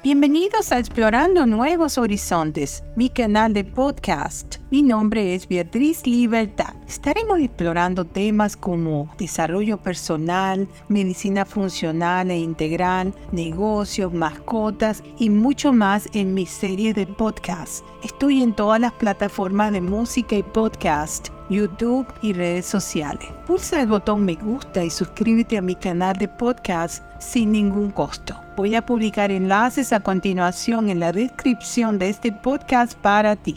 [0.00, 4.58] Bienvenidos a Explorando Nuevos Horizontes, mi canal de podcast.
[4.70, 6.72] Mi nombre es Beatriz Libertad.
[6.86, 16.08] Estaremos explorando temas como desarrollo personal, medicina funcional e integral, negocios, mascotas y mucho más
[16.12, 17.84] en mi serie de podcast.
[18.04, 23.28] Estoy en todas las plataformas de música y podcast YouTube y redes sociales.
[23.46, 28.38] Pulsa el botón me gusta y suscríbete a mi canal de podcast sin ningún costo.
[28.56, 33.56] Voy a publicar enlaces a continuación en la descripción de este podcast para ti.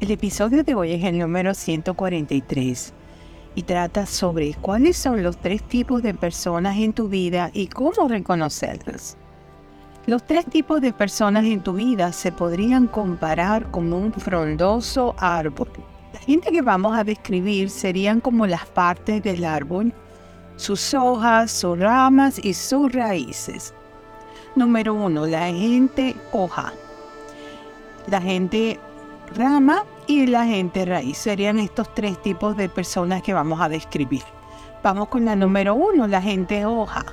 [0.00, 2.94] El episodio de hoy es el número 143
[3.54, 8.08] y trata sobre cuáles son los tres tipos de personas en tu vida y cómo
[8.08, 9.16] reconocerlos.
[10.06, 15.70] Los tres tipos de personas en tu vida se podrían comparar como un frondoso árbol
[16.14, 19.92] la gente que vamos a describir serían como las partes del árbol,
[20.54, 23.74] sus hojas, sus ramas y sus raíces.
[24.54, 26.72] Número uno, la gente hoja.
[28.06, 28.78] La gente
[29.34, 31.18] rama y la gente raíz.
[31.18, 34.22] Serían estos tres tipos de personas que vamos a describir.
[34.84, 37.04] Vamos con la número uno, la gente hoja.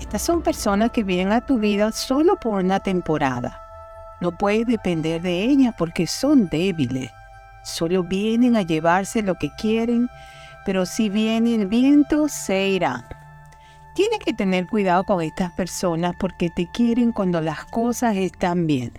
[0.00, 3.60] Estas son personas que vienen a tu vida solo por una temporada.
[4.20, 7.12] No puedes depender de ellas porque son débiles.
[7.64, 10.08] Solo vienen a llevarse lo que quieren,
[10.64, 13.04] pero si viene el viento, se irán.
[13.94, 18.92] Tienes que tener cuidado con estas personas porque te quieren cuando las cosas están bien.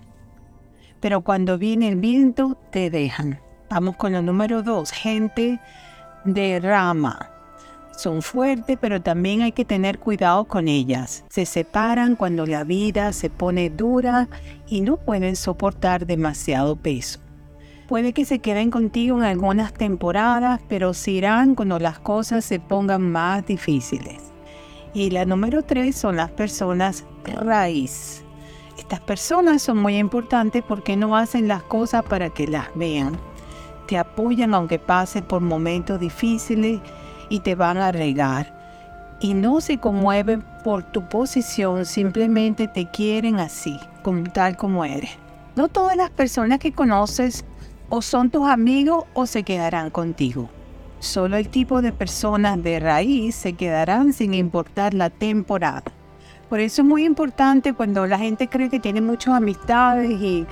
[1.00, 3.40] Pero cuando viene el viento, te dejan.
[3.70, 5.60] Vamos con el número dos, gente
[6.26, 7.30] de rama.
[7.98, 11.26] Son fuertes, pero también hay que tener cuidado con ellas.
[11.30, 14.28] Se separan cuando la vida se pone dura
[14.68, 17.20] y no pueden soportar demasiado peso.
[17.88, 22.60] Puede que se queden contigo en algunas temporadas, pero se irán cuando las cosas se
[22.60, 24.32] pongan más difíciles.
[24.94, 28.24] Y la número tres son las personas raíz.
[28.78, 33.20] Estas personas son muy importantes porque no hacen las cosas para que las vean.
[33.88, 36.80] Te apoyan aunque pases por momentos difíciles
[37.30, 39.18] y te van a regar.
[39.20, 45.12] Y no se conmueven por tu posición, simplemente te quieren así, como tal como eres.
[45.56, 47.46] No todas las personas que conoces
[47.96, 50.50] o son tus amigos o se quedarán contigo.
[51.00, 55.84] Solo el tipo de personas de raíz se quedarán sin importar la temporada.
[56.50, 60.48] Por eso es muy importante cuando la gente cree que tiene muchas amistades y,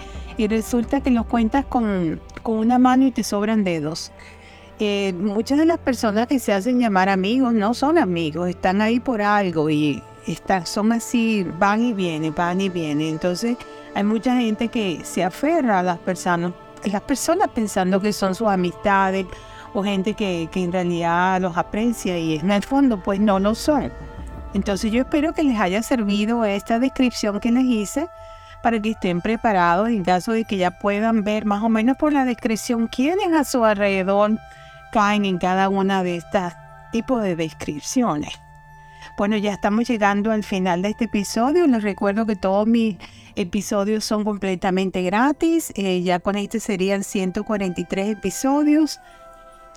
[0.46, 4.12] resulta que los cuentas con, una mano y te sobran dedos.
[4.78, 9.00] Eh, muchas de las personas que se hacen llamar amigos no son amigos, están ahí
[9.00, 13.08] por algo y están, son así, van y vienen, van y vienen.
[13.08, 13.58] Entonces
[13.96, 16.54] hay mucha gente que se aferra a las personas
[16.86, 19.26] las personas pensando que son sus amistades
[19.74, 23.92] o gente que, en realidad los aprecia y en el fondo pues no lo son.
[24.54, 28.08] Entonces yo espero que les haya servido esta descripción que les hice
[28.62, 32.14] para que estén preparados en caso de que ya puedan ver más o menos por
[32.14, 34.38] la descripción quiénes a su alrededor
[34.92, 36.56] caen en cada una de estas
[36.92, 38.40] tipos de descripciones.
[39.18, 41.68] Bueno, ya estamos llegando al final de este episodio.
[41.68, 42.98] Les recuerdo que todos mis
[43.36, 45.72] episodios son completamente gratis.
[45.76, 49.00] Eh, ya con este serían 143 episodios.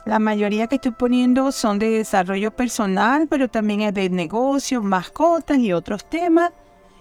[0.04, 5.58] La mayoría que estoy poniendo son de desarrollo personal, pero también es de negocios, mascotas
[5.58, 6.52] y otros temas.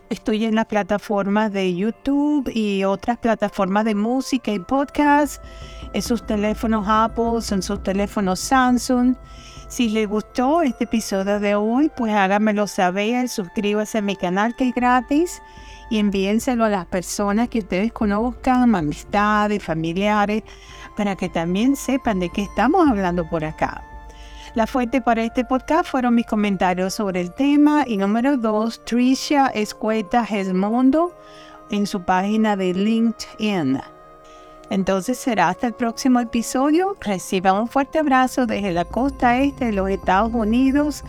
[0.10, 5.44] Estoy en las plataformas de YouTube y otras plataformas de música y podcast,
[5.92, 9.16] en sus teléfonos Apple, en sus teléfonos Samsung.
[9.74, 14.70] Si les gustó este episodio de hoy, pues háganmelo saber, suscríbase a mi canal que
[14.70, 15.42] es gratis
[15.90, 20.44] y envíenselo a las personas que ustedes conozcan, amistades, familiares,
[20.96, 23.84] para que también sepan de qué estamos hablando por acá.
[24.54, 29.48] La fuente para este podcast fueron mis comentarios sobre el tema y número dos, Tricia
[29.48, 31.18] Escueta Gesmondo
[31.72, 33.82] en su página de LinkedIn.
[34.70, 36.96] Entonces será hasta el próximo episodio.
[37.00, 41.04] Reciban un fuerte abrazo desde la costa este de los Estados Unidos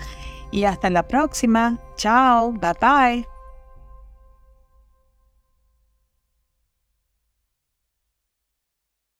[0.50, 1.78] y hasta la próxima.
[1.96, 3.33] Chao, bye bye.